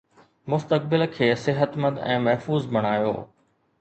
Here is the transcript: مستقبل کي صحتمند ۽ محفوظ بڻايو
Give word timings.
مستقبل 0.53 1.03
کي 1.17 1.29
صحتمند 1.41 2.03
۽ 2.09 2.19
محفوظ 2.29 2.67
بڻايو 2.75 3.13